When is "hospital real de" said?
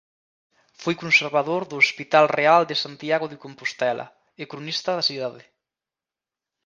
1.83-2.75